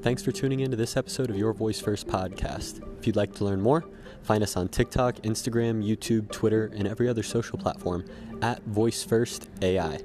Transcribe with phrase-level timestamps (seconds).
[0.00, 2.80] Thanks for tuning in to this episode of Your Voice First podcast.
[3.00, 3.84] If you'd like to learn more,
[4.22, 8.04] find us on TikTok, Instagram, YouTube, Twitter, and every other social platform
[8.40, 9.98] at Voice First AI.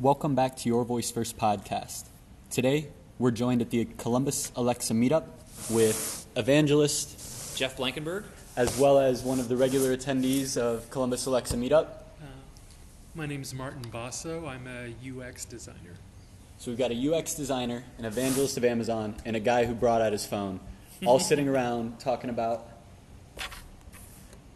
[0.00, 2.06] Welcome back to Your Voice First podcast.
[2.50, 2.88] Today,
[3.20, 5.26] we're joined at the Columbus Alexa meetup
[5.70, 8.24] with evangelist Jeff Blankenburg.
[8.56, 11.86] As well as one of the regular attendees of Columbus Alexa meetup.
[12.20, 12.26] Uh,
[13.14, 14.46] My name is Martin Basso.
[14.46, 15.94] I'm a UX designer.
[16.58, 20.00] So we've got a UX designer, an evangelist of Amazon, and a guy who brought
[20.00, 20.60] out his phone,
[21.04, 22.66] all sitting around talking about.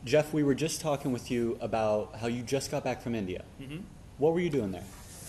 [0.06, 3.44] Jeff, we were just talking with you about how you just got back from India.
[3.60, 3.80] Mm-hmm.
[4.16, 4.84] What were you doing there?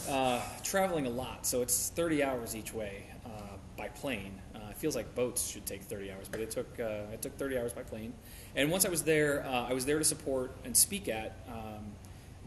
[0.10, 3.30] Uh, traveling a lot, so it's 30 hours each way uh,
[3.78, 4.32] by plane.
[4.82, 7.72] Feels like boats should take 30 hours, but it took uh, it took 30 hours
[7.72, 8.14] by plane.
[8.56, 11.92] And once I was there, uh, I was there to support and speak at um,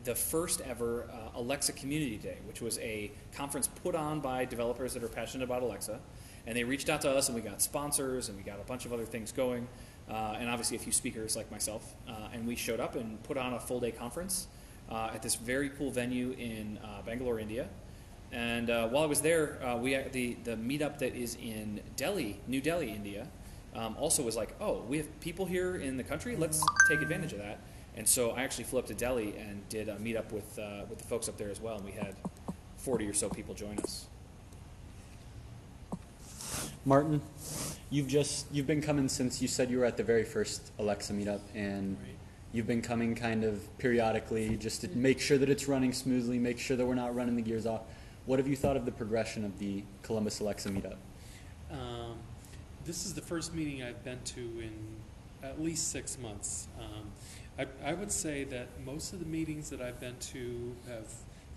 [0.02, 4.94] the first ever uh, Alexa Community Day, which was a conference put on by developers
[4.94, 6.00] that are passionate about Alexa.
[6.44, 8.84] And they reached out to us, and we got sponsors, and we got a bunch
[8.84, 9.68] of other things going,
[10.10, 11.94] uh, and obviously a few speakers like myself.
[12.08, 14.48] Uh, and we showed up and put on a full day conference
[14.90, 17.68] uh, at this very cool venue in Bangalore, India.
[18.34, 22.40] And uh, while I was there, uh, we the the meetup that is in Delhi,
[22.48, 23.28] New Delhi, India,
[23.76, 26.34] um, also was like, oh, we have people here in the country.
[26.34, 27.60] Let's take advantage of that.
[27.96, 30.98] And so I actually flew up to Delhi and did a meetup with uh, with
[30.98, 31.76] the folks up there as well.
[31.76, 32.16] And we had
[32.78, 34.06] 40 or so people join us.
[36.84, 37.22] Martin,
[37.88, 41.12] you've just you've been coming since you said you were at the very first Alexa
[41.12, 42.16] meetup, and Right.
[42.52, 46.58] you've been coming kind of periodically just to make sure that it's running smoothly, make
[46.58, 47.82] sure that we're not running the gears off.
[48.26, 50.96] What have you thought of the progression of the Columbus Alexa meetup?
[51.70, 52.16] Um,
[52.84, 54.72] this is the first meeting I've been to in
[55.42, 56.68] at least six months.
[56.78, 57.10] Um,
[57.58, 61.06] I, I would say that most of the meetings that I've been to have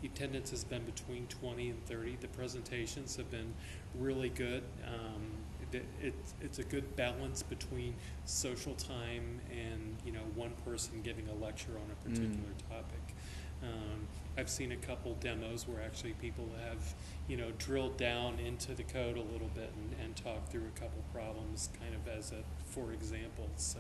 [0.02, 2.18] the attendance has been between 20 and 30.
[2.22, 3.54] The presentations have been
[3.98, 4.64] really good.
[4.86, 5.24] Um,
[5.72, 11.28] it, it, it's a good balance between social time and you know one person giving
[11.30, 13.16] a lecture on a particular topic.
[13.64, 14.08] Um,
[14.38, 16.94] I've seen a couple demos where actually people have,
[17.28, 20.80] you know, drilled down into the code a little bit and, and talked through a
[20.80, 23.50] couple problems, kind of as a for example.
[23.56, 23.80] So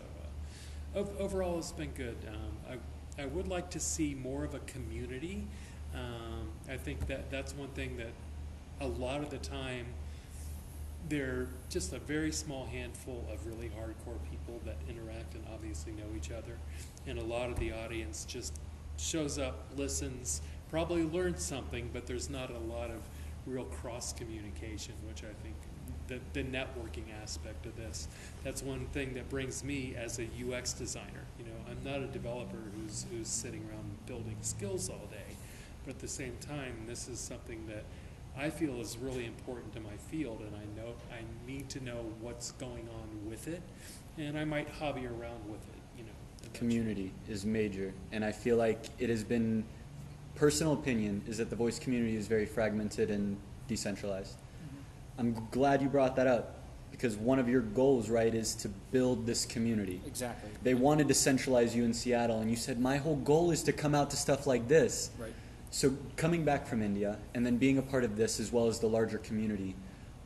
[0.95, 2.17] uh, ov- overall, it's been good.
[2.27, 2.77] Um,
[3.17, 5.47] I I would like to see more of a community.
[5.93, 8.11] Um, I think that that's one thing that
[8.79, 9.87] a lot of the time
[11.09, 16.15] they're just a very small handful of really hardcore people that interact and obviously know
[16.15, 16.57] each other.
[17.05, 18.53] And a lot of the audience just
[18.97, 23.01] shows up, listens, probably learns something, but there's not a lot of
[23.45, 25.55] real cross communication, which I think
[26.07, 28.07] the, the networking aspect of this.
[28.43, 31.25] That's one thing that brings me as a UX designer.
[31.37, 35.35] You know, I'm not a developer who's, who's sitting around building skills all day,
[35.85, 37.83] but at the same time, this is something that
[38.37, 42.05] I feel is really important to my field, and I know I need to know
[42.21, 43.61] what's going on with it,
[44.17, 45.76] and I might hobby around with it.
[46.53, 46.83] You know, eventually.
[46.83, 49.63] Community is major, and I feel like it has been
[50.35, 53.37] personal opinion is that the voice community is very fragmented and
[53.67, 54.35] decentralized.
[54.35, 55.19] Mm-hmm.
[55.19, 56.57] I'm glad you brought that up
[56.91, 60.01] because one of your goals, right, is to build this community.
[60.05, 60.49] Exactly.
[60.63, 63.73] They wanted to centralize you in Seattle, and you said, My whole goal is to
[63.73, 65.11] come out to stuff like this.
[65.19, 65.33] Right.
[65.69, 68.79] So, coming back from India and then being a part of this as well as
[68.79, 69.75] the larger community,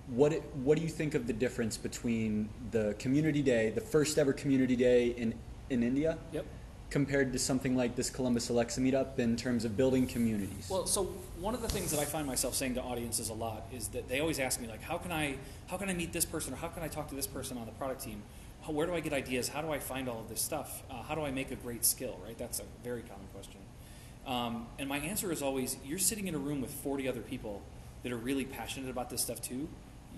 [0.08, 4.34] what, what do you think of the difference between the community day, the first ever
[4.34, 5.34] community day in,
[5.72, 6.46] in India, Yep.
[6.90, 10.68] compared to something like this Columbus Alexa meetup in terms of building communities?
[10.70, 11.06] Well, so
[11.40, 14.10] one of the things that I find myself saying to audiences a lot is that
[14.10, 15.38] they always ask me like, how can I,
[15.68, 17.66] how can I meet this person or how can I talk to this person on
[17.66, 18.22] the product team?
[18.64, 19.48] How, where do I get ideas?
[19.48, 20.84] How do I find all of this stuff?
[20.92, 22.20] Uh, how do I make a great skill?
[22.24, 22.38] Right?
[22.38, 23.62] That's a very common question.
[24.28, 27.62] Um, and my answer is always, you're sitting in a room with 40 other people
[28.04, 29.68] that are really passionate about this stuff too.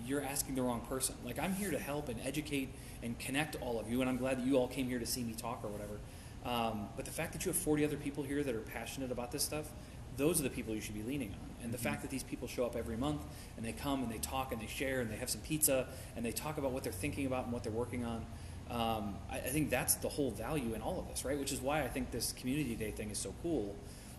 [0.06, 1.16] You're asking the wrong person.
[1.24, 2.70] Like I'm here to help and educate
[3.02, 5.24] and connect all of you, and I'm glad that you all came here to see
[5.24, 6.00] me talk or whatever.
[6.46, 9.32] Um, but the fact that you have 40 other people here that are passionate about
[9.32, 9.70] this stuff,
[10.18, 11.64] those are the people you should be leaning on.
[11.64, 13.22] And the fact that these people show up every month
[13.56, 16.26] and they come and they talk and they share and they have some pizza and
[16.26, 18.26] they talk about what they're thinking about and what they're working on,
[18.70, 21.40] um, I, I think that's the whole value in all of this, right?
[21.40, 23.76] Which is why I think this community day thing is so cool,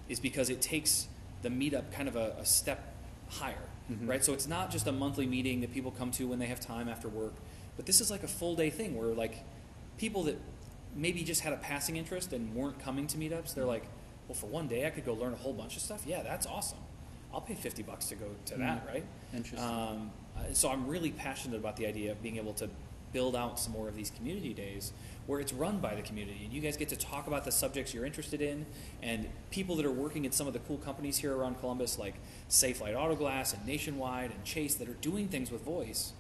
[0.09, 1.07] is because it takes
[1.43, 2.95] the meetup kind of a, a step
[3.29, 3.69] higher,
[4.07, 4.25] right?
[4.25, 6.89] So it's not just a monthly meeting that people come to when they have time
[6.89, 7.35] after work,
[7.77, 9.45] but this is like a full day thing where like
[9.99, 10.39] people that
[10.95, 13.85] maybe just had a passing interest and weren't coming to meetups, they're like,
[14.29, 16.05] well, for one day I could go learn a whole bunch of stuff.
[16.07, 16.79] Yeah, that's awesome.
[17.33, 19.05] I'll pay 50 bucks to go to that, right?
[19.35, 19.69] Interesting.
[19.69, 22.71] Um, uh, so I'm really passionate about the idea of being able to
[23.13, 24.93] build out some more of these community days
[25.27, 27.95] where it's run by the community and you guys get to talk about the subjects
[27.95, 28.67] you're interested in
[29.03, 32.15] and people that are working at some of the cool companies here around Columbus like
[32.51, 36.13] Safelite Auto Glass and Nationwide and Chase that are doing things with voice.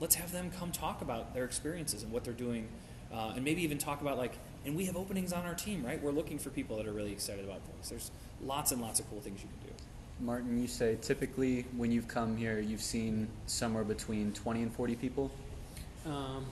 [0.00, 2.68] Let's have them come talk about their experiences and what they're doing
[3.12, 6.00] uh, and maybe even talk about like and we have openings on our team, right?
[6.00, 7.88] We're looking for people that are really excited about voice.
[7.88, 8.10] There's
[8.44, 9.74] lots and lots of cool things you can do.
[10.20, 14.94] Martin, you say typically when you've come here, you've seen somewhere between 20 and 40
[14.94, 15.32] people?
[16.06, 16.46] Um,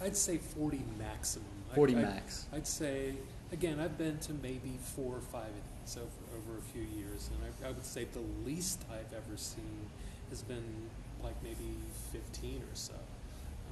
[0.00, 1.46] I'd say 40 maximum.
[1.74, 2.46] 40 I- max.
[2.52, 3.14] I'd say,
[3.52, 5.54] again, I've been to maybe four or five of
[5.84, 9.36] these over, over a few years, and I, I would say the least I've ever
[9.36, 9.86] seen
[10.30, 10.64] has been
[11.22, 11.76] like maybe
[12.12, 12.94] 15 or so.
[12.94, 13.00] Um,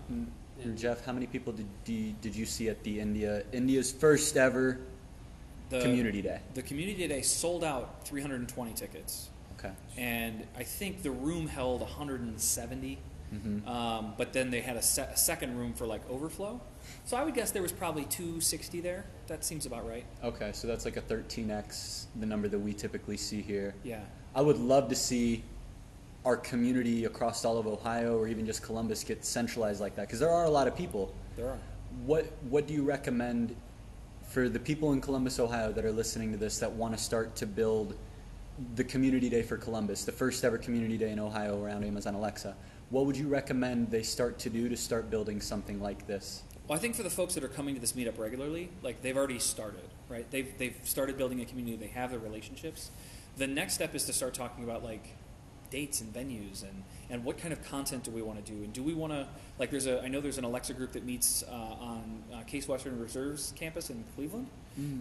[0.09, 0.27] Mm.
[0.61, 3.93] And and- Jeff, how many people did, did, did you see at the India, India's
[3.93, 4.81] first ever
[5.71, 6.41] The community day?
[6.55, 9.29] The community day sold out 320 tickets,
[9.59, 9.71] Okay.
[9.97, 12.99] and I think the room held 170.
[13.31, 16.61] Hmm Um, but then they had a, se- a second room for like overflow.
[17.05, 19.05] So I would guess there was probably 260 there.
[19.27, 20.05] That seems about right.
[20.25, 23.75] Okay, so that's like a 13x the number that we typically see here.
[23.85, 24.01] Yeah.
[24.35, 25.45] I would love to see
[26.25, 30.21] our community across all of Ohio or even just Columbus get centralized like that because
[30.21, 31.15] there are a lot of people.
[31.37, 31.59] There are.
[32.05, 33.55] What what do you recommend
[34.29, 37.35] for the people in Columbus, Ohio that are listening to this that want to start
[37.37, 37.95] to build
[38.75, 42.55] the community day for Columbus, the first ever community day in Ohio around Amazon Alexa?
[42.91, 46.43] What would you recommend they start to do to start building something like this?
[46.67, 49.17] Well, I think for the folks that are coming to this meetup regularly, like they've
[49.17, 50.31] already started, right?
[50.31, 52.91] They've, they've started building a community, they have their relationships.
[53.37, 55.07] The next step is to start talking about like
[55.71, 58.65] dates and venues and, and what kind of content do we want to do?
[58.65, 61.05] And do we want to, like, there's a, I know there's an Alexa group that
[61.05, 64.49] meets uh, on uh, Case Western Reserves campus in Cleveland.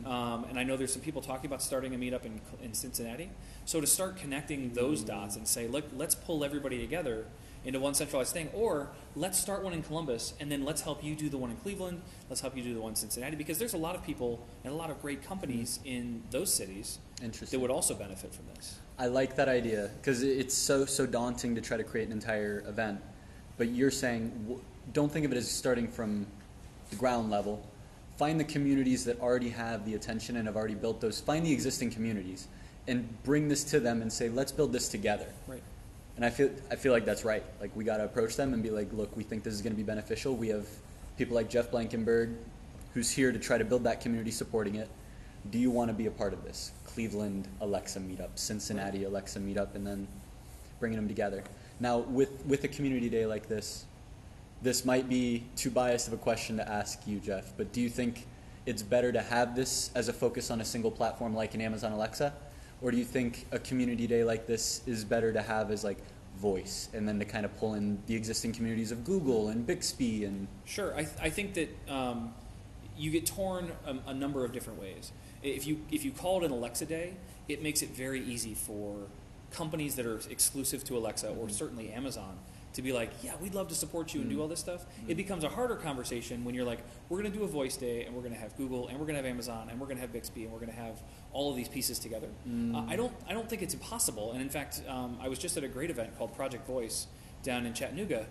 [0.06, 3.30] Um, and I know there's some people talking about starting a meetup in, in Cincinnati.
[3.66, 7.26] So to start connecting those dots and say, look, let's pull everybody together
[7.68, 11.16] into one centralized thing, or let's start one in Columbus and then let's help you
[11.16, 12.02] do the one in Cleveland.
[12.30, 14.74] Let's help you do the one in Cincinnati because there's a lot of people and
[14.74, 15.88] a lot of great companies mm-hmm.
[15.90, 18.80] in those cities that would also benefit from this.
[18.98, 22.64] I like that idea because it's so so daunting to try to create an entire
[22.68, 23.02] event.
[23.58, 24.62] But you're saying
[24.94, 26.26] don't think of it as starting from
[26.90, 27.68] the ground level.
[28.16, 31.20] Find the communities that already have the attention and have already built those.
[31.20, 32.48] Find the existing communities
[32.88, 35.28] and bring this to them and say, let's build this together.
[35.48, 35.62] Right.
[36.18, 37.44] And I feel I feel like that's right.
[37.62, 39.74] Like we got to approach them and be like, look, we think this is going
[39.74, 40.36] to be beneficial.
[40.36, 40.68] We have
[41.18, 42.32] people like Jeff Blankenburg,
[42.94, 44.90] who's here to try to build that community, supporting it.
[45.52, 46.72] Do you want to be a part of this?
[46.86, 50.08] Cleveland Alexa meetup, Cincinnati Alexa meetup, and then
[50.80, 51.44] bringing them together.
[51.80, 53.86] Now, with with a community day like this,
[54.64, 57.56] this might be too biased of a question to ask you, Jeff.
[57.56, 58.26] But do you think
[58.66, 61.92] it's better to have this as a focus on a single platform like an Amazon
[61.92, 62.34] Alexa,
[62.82, 65.98] or do you think a community day like this is better to have as like
[66.38, 70.26] voice, and then to kind of pull in the existing communities of Google and Bixby
[70.26, 70.96] and Sure.
[70.96, 72.34] I, I think that um,
[72.98, 75.12] you get torn a, a number of different ways.
[75.44, 77.14] If you, if you call it an Alexa Day,
[77.48, 79.08] it makes it very easy for
[79.52, 82.38] companies that are exclusive to Alexa or certainly Amazon
[82.78, 84.86] to be like, yeah, we'd love to support you and do all this stuff.
[85.08, 86.78] It becomes a harder conversation when you're like,
[87.10, 89.08] we're going to do a voice day and we're going to have Google and we're
[89.08, 91.02] going to have Amazon and we're going to have Bixby and we're going to have
[91.34, 92.28] all of these pieces together.
[92.76, 94.32] Uh, I don't I don't think it's impossible.
[94.32, 97.08] And in fact, um, I was just at a great event called Project Voice
[97.42, 98.28] down in Chattanooga.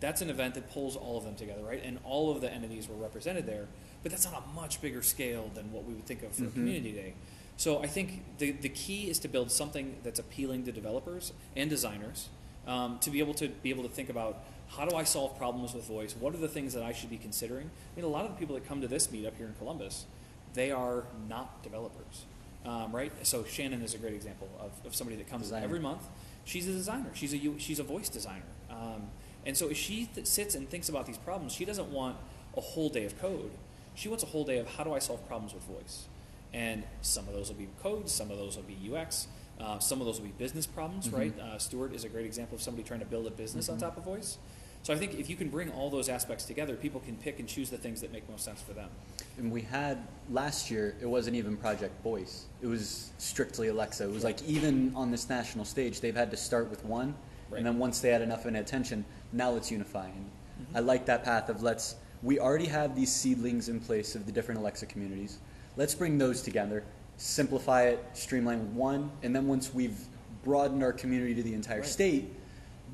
[0.00, 1.82] That's an event that pulls all of them together, right?
[1.84, 3.68] And all of the entities were represented there.
[4.02, 6.48] But that's on a much bigger scale than what we would think of for a
[6.48, 7.12] community day.
[7.58, 11.68] So I think the, the key is to build something that's appealing to developers and
[11.68, 12.30] designers
[12.66, 15.74] um, to be able to be able to think about how do I solve problems
[15.74, 16.14] with voice?
[16.18, 17.68] What are the things that I should be considering?
[17.68, 20.06] I mean, a lot of the people that come to this meetup here in Columbus,
[20.54, 22.24] they are not developers,
[22.64, 23.12] um, right?
[23.26, 25.64] So Shannon is a great example of, of somebody that comes Designer.
[25.64, 26.06] every month.
[26.44, 27.10] She's a designer.
[27.14, 28.44] She's a she's a voice designer.
[28.70, 29.10] Um,
[29.44, 32.16] and so if she th- sits and thinks about these problems, she doesn't want
[32.56, 33.50] a whole day of code.
[33.94, 36.06] She wants a whole day of how do I solve problems with voice.
[36.52, 39.28] And some of those will be code, some of those will be UX,
[39.60, 41.16] uh, some of those will be business problems, Mhm.
[41.18, 41.38] right?
[41.38, 43.72] Uh, Stuart is a great example of somebody trying to build a business Mhm.
[43.74, 44.38] on top of voice.
[44.82, 47.46] So I think if you can bring all those aspects together, people can pick and
[47.46, 48.88] choose the things that make most sense for them.
[49.36, 49.98] And we had
[50.30, 52.46] last year, it wasn't even Project Voice.
[52.62, 54.04] It was strictly Alexa.
[54.04, 57.14] It was like even on this national stage, they've had to start with one,
[57.50, 57.58] Right.
[57.58, 60.06] and then once they had enough of an attention, now let's unify.
[60.06, 60.30] And
[60.62, 60.76] Mm-hmm.
[60.76, 61.96] I like that path of let's.
[62.22, 65.38] We already have these seedlings in place of the different Alexa communities.
[65.76, 66.84] Let's bring those together,
[67.20, 69.98] simplify it, streamline one, and then once we've
[70.42, 71.88] broadened our community to the entire Right.
[71.88, 72.32] state,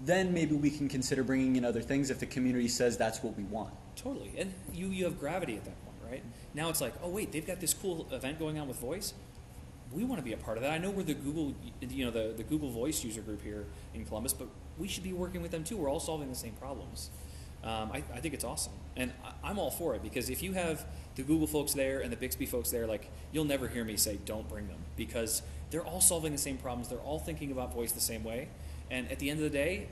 [0.05, 3.37] then maybe we can consider bringing in other things if the community says that's what
[3.37, 3.73] we want.
[3.95, 4.33] Totally.
[4.37, 6.25] And you, you have gravity at that point, right?
[6.55, 9.15] Now it's like, oh, wait, they've got this cool event going on with voice.
[9.93, 10.73] We want to be a part of that.
[10.73, 13.65] I know we're the Google, you know, the, the Google Voice user group here
[13.95, 15.77] in Columbus, but we should be working with them too.
[15.77, 17.11] We're all solving the same problems.
[17.67, 20.53] Um, I, I think it's awesome, and I, I'm all for it because if you
[20.53, 23.97] have the Google folks there and the Bixby folks there, like you'll never hear me
[23.97, 26.89] say don't bring them because they're all solving the same problems.
[26.89, 28.49] They're all thinking about voice the same way,
[28.89, 29.89] and at the end of the day,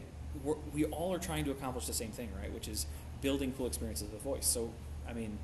[0.73, 2.53] we all are trying to accomplish the same thing, right?
[2.55, 2.87] Which is
[3.21, 4.47] building cool experiences with voice.
[4.47, 4.71] So,
[5.09, 5.39] I mean,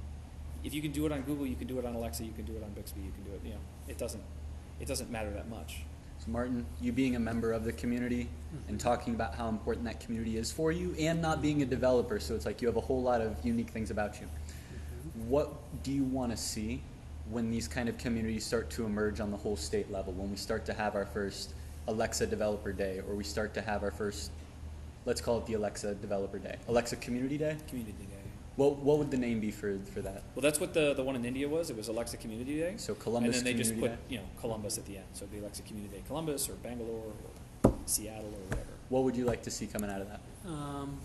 [0.62, 2.44] if you can do it on Google, you can do it on Alexa, you can
[2.44, 3.40] do it on Bixby, you can do it.
[3.44, 4.22] You know, it doesn't
[4.78, 5.82] it doesn't matter that much.
[6.20, 8.28] So Martin, you being a member of the community
[8.68, 12.20] and talking about how important that community is for you and not being a developer,
[12.20, 14.28] so it's like you have a whole lot of unique things about you.
[15.26, 15.50] What
[15.82, 16.82] do you want to see
[17.30, 20.12] when these kind of communities start to emerge on the whole state level?
[20.12, 21.54] When we start to have our first
[21.88, 24.30] Alexa Developer Day, or we start to have our first,
[25.06, 27.56] let's call it the Alexa Developer Day, Alexa Community Day?
[27.66, 28.19] Community Day.
[28.60, 30.22] What, what would the name be for, for that?
[30.34, 31.70] Well, that's what the the one in India was.
[31.70, 32.74] It was Alexa Community Day.
[32.76, 33.96] So Columbus and then they just put Day?
[34.10, 35.06] you know Columbus at the end.
[35.14, 37.10] So it'd be Alexa Community Day Columbus or Bangalore
[37.64, 38.68] or Seattle or whatever.
[38.90, 40.20] What would you like to see coming out of that?
[40.46, 40.98] Um,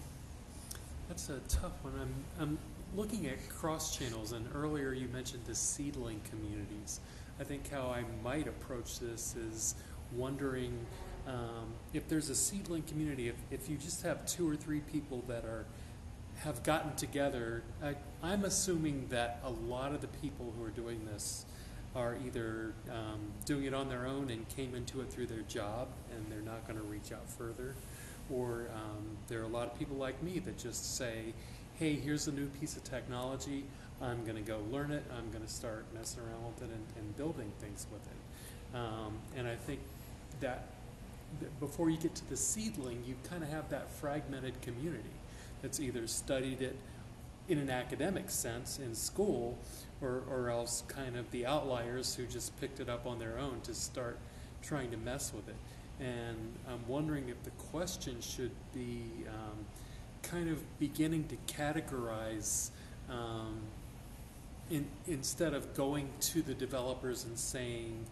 [1.08, 1.94] that's a tough one.
[1.98, 2.58] I'm, I'm
[2.94, 7.00] looking at cross channels, and earlier you mentioned the seedling communities.
[7.40, 9.76] I think how I might approach this is
[10.12, 10.78] wondering
[11.26, 15.24] um, if there's a seedling community, if, if you just have two or three people
[15.30, 15.66] that are
[16.44, 21.06] have gotten together, I, I'm assuming that a lot of the people who are doing
[21.06, 21.46] this
[21.96, 25.88] are either um, doing it on their own and came into it through their job
[26.14, 27.74] and they're not going to reach out further,
[28.30, 31.34] or um, there are a lot of people like me that just say,
[31.80, 33.64] hey, here's a new piece of technology,
[34.02, 36.86] I'm going to go learn it, I'm going to start messing around with it and,
[36.98, 38.78] and building things with it.
[38.78, 39.80] Um, and I think
[40.42, 40.68] that
[41.60, 45.04] before you get to the seedling, you kind of have that fragmented community
[45.62, 46.76] that's either studied it
[47.48, 49.58] in an academic sense in school,
[50.02, 53.62] or, or else kind of the outliers who just picked it up on their own
[53.62, 54.18] to start
[54.62, 55.56] trying to mess with it.
[56.00, 59.66] And I'm wondering if the question should be um,
[60.24, 62.72] kind of beginning to categorize
[63.10, 63.60] um,
[64.70, 68.06] in, instead of going to the developers and saying,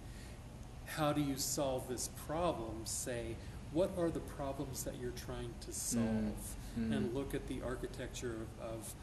[0.85, 2.81] how do you solve this problem?
[2.85, 3.35] Say,
[3.73, 6.55] what are the problems that you're trying to solve?
[6.79, 6.95] Mm.
[6.95, 8.93] And look at the architecture of, of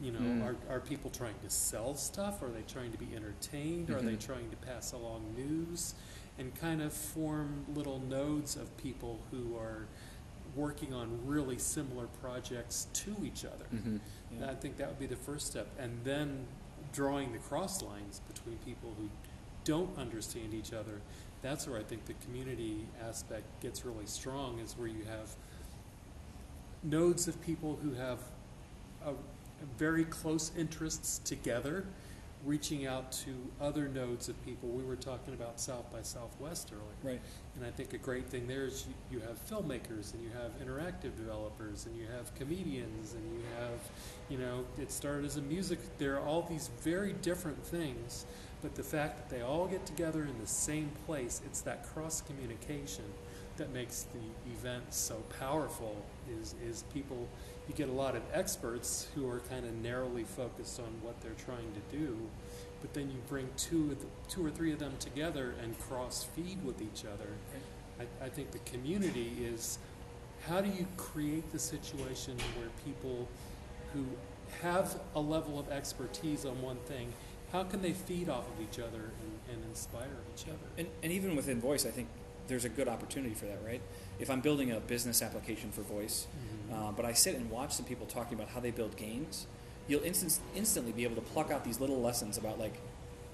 [0.00, 0.44] you know, Mm.
[0.44, 2.42] are, are people trying to sell stuff?
[2.42, 3.90] Are they trying to be entertained?
[3.90, 4.20] Are they Mhm.
[4.20, 5.94] trying to pass along news?
[6.38, 9.86] And kind of form little nodes of people who are
[10.54, 13.66] working on really similar projects to each other.
[13.74, 14.00] Mhm.
[14.30, 15.66] And I think that would be the first step.
[15.78, 16.46] And then
[16.92, 19.08] drawing the cross lines between people who
[19.64, 21.00] don't understand each other.
[21.42, 25.30] That's where I think the community aspect gets really strong, is where you have
[26.82, 28.18] nodes of people who have
[29.04, 29.14] a, a
[29.76, 31.84] very close interests together,
[32.44, 33.30] reaching out to
[33.60, 34.68] other nodes of people.
[34.68, 37.14] We were talking about South by Southwest earlier.
[37.14, 37.20] Right.
[37.56, 40.52] And I think a great thing there is you, you have filmmakers and you have
[40.60, 43.80] interactive developers and you have comedians and you have,
[44.28, 45.80] you know, it started as a music.
[45.98, 48.24] There are all these very different things,
[48.62, 52.20] but the fact that they all get together in the same place, it's that cross
[52.22, 53.04] communication
[53.56, 56.04] that makes the event so powerful.
[56.40, 57.28] Is is people
[57.68, 61.32] you get a lot of experts who are kind of narrowly focused on what they're
[61.44, 62.16] trying to do,
[62.80, 63.96] but then you bring two,
[64.28, 67.28] two or three of them together and cross feed with each other.
[68.00, 69.78] I, I think the community is
[70.46, 73.28] how do you create the situation where people
[73.92, 74.04] who
[74.62, 77.12] have a level of expertise on one thing,
[77.52, 80.58] how can they feed off of each other and, and inspire each other?
[80.76, 82.08] And, and even within voice, I think
[82.46, 83.80] there's a good opportunity for that, right?
[84.18, 86.26] If I'm building a business application for voice,
[86.70, 86.88] Mhm.
[86.88, 89.46] uh, but I sit and watch some people talking about how they build games,
[89.86, 92.74] you'll instant, instantly be able to pluck out these little lessons about like,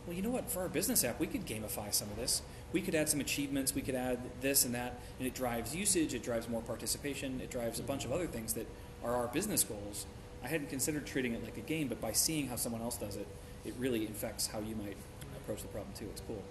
[0.07, 0.51] well, you know what?
[0.51, 2.43] For our business app, we could gamify some of this.
[2.73, 3.75] We could add some achievements.
[3.75, 6.13] We could add this and that, and it drives usage.
[6.13, 7.41] It drives more participation.
[7.41, 8.67] It drives a bunch of other things that
[9.03, 10.07] are our business goals.
[10.43, 13.17] I hadn't considered treating it like a game, but by seeing how someone else does
[13.17, 13.27] it,
[13.65, 14.97] it really infects how you might
[15.37, 16.07] approach the problem too.
[16.11, 16.43] It's cool.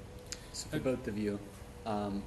[0.53, 1.39] So for both of you,
[1.85, 2.23] um,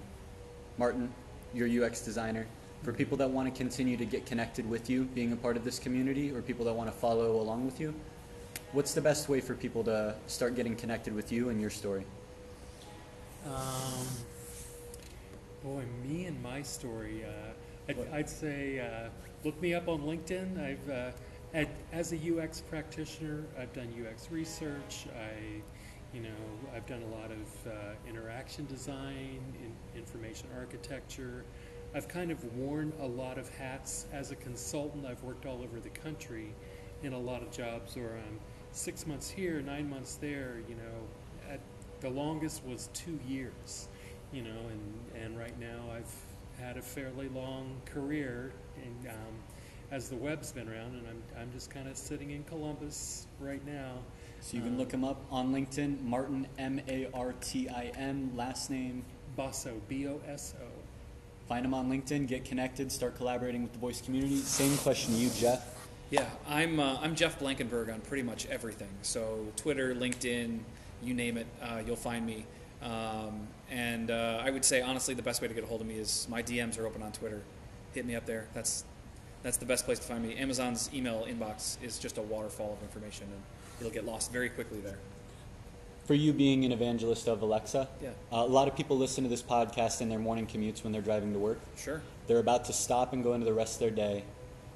[0.79, 1.13] Martin,
[1.55, 2.47] you're UX designer.
[2.83, 5.65] For people that want to continue to get connected with you, being a part of
[5.65, 7.95] this community, or people that want to follow along with you,
[8.73, 12.05] what's the best way for people to start getting connected with you and your story?
[13.47, 14.07] Um,
[15.65, 17.25] boy, me and my story.
[17.25, 19.09] Uh, I'd, I'd say uh,
[19.45, 20.63] look me up on LinkedIn.
[20.63, 21.11] I've uh,
[21.57, 25.07] had, as a UX practitioner, I've done UX research.
[25.17, 25.63] I,
[26.15, 26.29] you know,
[26.75, 27.73] I've done a lot of uh,
[28.07, 31.45] interaction design, in, information architecture.
[31.95, 35.07] I've kind of worn a lot of hats as a consultant.
[35.07, 36.53] I've worked all over the country
[37.03, 38.39] in a lot of jobs where I'm
[38.73, 40.57] six months here, nine months there.
[40.69, 41.61] You know, at
[42.01, 43.89] the longest was two years,
[44.31, 46.15] you know, and, and right now I've
[46.63, 49.35] had a fairly long career, and um,
[49.91, 53.65] as the web's been around, and I'm, I'm just kind of sitting in Columbus right
[53.67, 53.93] now.
[54.41, 57.93] So you can Um, look him up on LinkedIn, Martin M A R T I
[57.97, 59.05] N, last name.
[59.39, 60.67] Bosso, B O S O.
[61.47, 64.37] Find him on LinkedIn, get connected, start collaborating with the voice community.
[64.37, 65.75] Same question to you, Jeff.
[66.11, 68.89] Yeah, I'm uh, I'm Jeff Blankenburg on pretty much everything.
[69.03, 70.61] So Twitter, LinkedIn,
[71.03, 72.47] you name it, uh, you'll find me.
[72.83, 75.87] Um, and uh, I would say honestly, the best way to get a hold of
[75.87, 77.43] me is my DMs are open on Twitter.
[77.95, 78.49] Hit me up there.
[78.55, 78.85] That's
[79.47, 80.35] that's the best place to find me.
[80.35, 83.41] Amazon's email inbox is just a waterfall of information, and
[83.79, 84.99] it'll get lost very quickly there.
[86.05, 88.09] For you being an evangelist of Alexa, Yeah.
[88.33, 91.01] uh, a lot of people listen to this podcast in their morning commutes when they're
[91.01, 91.61] driving to work.
[91.77, 92.03] Sure.
[92.27, 94.25] They're about to stop and go into the rest of their day.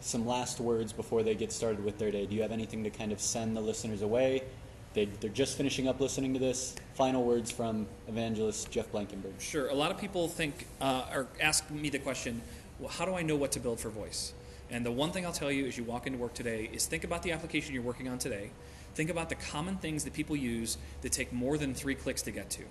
[0.00, 2.26] Some last words before they get started with their day.
[2.26, 4.44] Do you have anything to kind of send the listeners away?
[4.94, 6.76] They, they're just finishing up listening to this.
[6.94, 9.32] Final words from evangelist Jeff Blankenburg.
[9.40, 9.66] Sure.
[9.68, 12.40] A lot of people think uh, or ask me the question,
[12.78, 14.32] well, how do I know what to build for voice?
[14.70, 17.04] And the one thing I'll tell you as you walk into work today is think
[17.04, 18.50] about the application you're working on today.
[18.94, 22.30] Think about the common things that people use that take more than three clicks to
[22.30, 22.62] get to.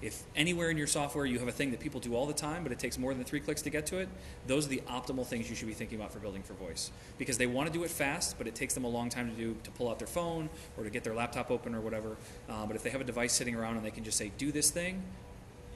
[0.00, 2.64] If anywhere in your software you have a thing that people do all the time,
[2.64, 4.08] but it takes more than three clicks to get to it,
[4.48, 6.90] those are the optimal things you should be thinking about for building for voice.
[7.18, 9.36] Because they want to do it fast, but it takes them a long time to
[9.36, 12.16] do to pull out their phone or to get their laptop open or whatever.
[12.48, 14.50] Uh, but if they have a device sitting around and they can just say, "Do
[14.50, 15.02] this thing,"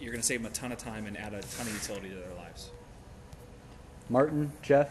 [0.01, 2.09] you're going to save them a ton of time and add a ton of utility
[2.09, 2.71] to their lives.
[4.09, 4.91] Martin, Jeff,